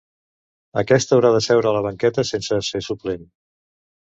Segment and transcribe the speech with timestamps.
[0.81, 3.29] Aquest haurà de seure a la banqueta sense ser suplent.